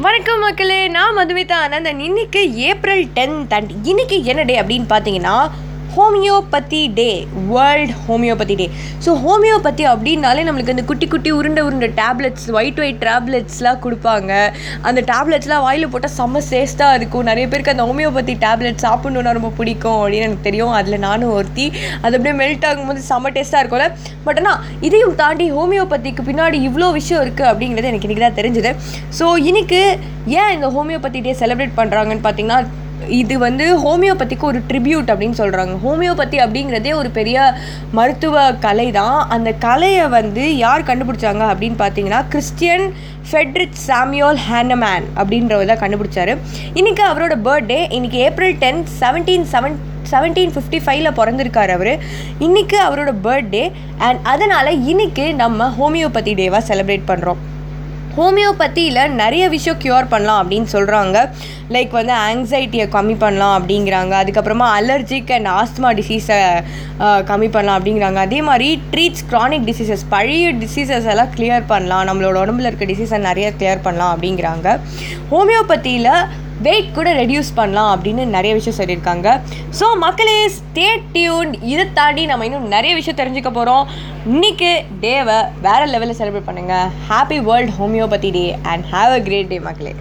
[0.00, 5.36] வணக்கம் மக்களே நான் மதுமிதா ஆனந்தன் இன்னைக்கு ஏப்ரல் டென்த் அண்ட் இன்னைக்கு என்ன டே அப்படின்னு பார்த்தீங்கன்னா
[5.96, 7.10] homeopathy day
[7.52, 8.66] world homeopathy day
[9.04, 14.32] so homeopathy அப்படின்னாலே நம்மளுக்கு அந்த குட்டி குட்டி உருண்டை உருண்டை டேப்லெட்ஸ் ஒயிட் ஒயிட் டேப்லெட்ஸ்லாம் கொடுப்பாங்க.
[14.88, 17.26] அந்த டேப்லெட்ஸ்லாம் வாயில் போட்டால் செம்ம சேஸ்ட்டாக இருக்கும்.
[17.30, 20.74] நிறைய பேருக்கு அந்த ஹோமியோபதி டேப்லெட் சாப்பிடணுன்னா ரொம்ப பிடிக்கும் அப்படின்னு எனக்கு தெரியும்.
[20.78, 21.66] அதில் நானும் ஒருத்தி.
[22.04, 23.88] அது அப்படியே மெல்ட் ஆகும்போது செம்ம டேஸ்ட்டாக இருக்கும்ல.
[24.26, 28.72] பட் ஆனால் இதையும் தாண்டி ஹோமியோபதிக்கு பின்னாடி இவ்வளோ விஷயம் இருக்குது அப்படிங்கிறது எனக்கு இன்றைக்கி தான் தெரிஞ்சுது.
[29.20, 29.82] ஸோ இன்றைக்கு
[30.40, 32.60] ஏன் இந்த ஹோமியோபதி டே செலிப்ரேட் பண்ணுறாங்கன்னு பார்த்தீங்கன்னா
[33.20, 37.38] இது வந்து ஹோமியோபதிக்கு ஒரு ட்ரிபியூட் அப்படின்னு சொல்கிறாங்க ஹோமியோபதி அப்படிங்கிறதே ஒரு பெரிய
[37.98, 42.86] மருத்துவ கலை தான் அந்த கலையை வந்து யார் கண்டுபிடிச்சாங்க அப்படின்னு பார்த்தீங்கன்னா கிறிஸ்டியன்
[43.30, 46.34] ஃபெட்ரிக் சாமியோல் ஹேனமேன் அப்படின்றவர் தான் கண்டுபிடிச்சாரு.
[46.80, 49.76] இன்றைக்கி அவரோட பர்த்டே இன்றைக்கி April ten seventeen seven
[50.12, 51.92] seventeen fifty ஃபைவ்ல பிறந்திருக்கார் அவர்.
[52.46, 53.64] இன்றைக்கி அவரோட பர்த்டே
[54.08, 57.42] அண்ட் அதனால் இன்றைக்கி நம்ம ஹோமியோபதி டேவாக செலிப்ரேட் பண்ணுறோம்
[58.16, 61.16] ஹோமியோபதியில் நிறைய விஷயம் க்யூர் பண்ணலாம் அப்படின்னு சொல்கிறாங்க
[61.74, 64.12] லைக் வந்து ஆங்ஸைட்டியை கம்மி பண்ணலாம் அப்படிங்கிறாங்க.
[64.22, 66.38] அதுக்கப்புறமா அலர்ஜிக் அண்ட் ஆஸ்துமா டிசீஸை
[67.30, 68.20] கம்மி பண்ணலாம் அப்படிங்கிறாங்க.
[68.28, 72.06] அதே மாதிரி ட்ரீட்ஸ் க்ரானிக் டிசீசஸ் பழைய டிசீசஸ் எல்லாம் கிளியர் பண்ணலாம்.
[72.08, 74.78] நம்மளோட உடம்புல இருக்க டிசீஸை நிறைய கிளியர் பண்ணலாம் அப்படிங்கிறாங்க.
[75.34, 76.12] ஹோமியோபதியில்
[76.64, 79.28] வெயிட் கூட ரெடியூஸ் பண்ணலாம் அப்படின்னு நிறைய விஷயம் சொல்லியிருக்காங்க.
[79.78, 83.86] ஸோ மக்களே ஸ்டே டியூன் இதை தாண்டி நம்ம இன்னும் நிறைய விஷயம் தெரிஞ்சுக்க போகிறோம்
[84.34, 84.70] இன்னைக்கு
[85.04, 89.94] டேவை வேறு லெவலில் செலிப்ரேட் பண்ணுங்கள் happy world homeopathy day and have a great day மக்களே.